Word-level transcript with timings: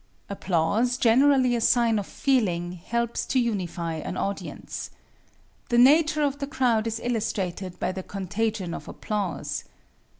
Applause, 0.31 0.97
generally 0.97 1.55
a 1.55 1.61
sign 1.61 1.99
of 1.99 2.07
feeling, 2.07 2.71
helps 2.71 3.23
to 3.27 3.39
unify 3.39 3.93
an 3.97 4.17
audience. 4.17 4.89
The 5.69 5.77
nature 5.77 6.23
of 6.23 6.39
the 6.39 6.47
crowd 6.47 6.87
is 6.87 6.99
illustrated 7.03 7.79
by 7.79 7.91
the 7.91 8.01
contagion 8.01 8.73
of 8.73 8.87
applause. 8.87 9.63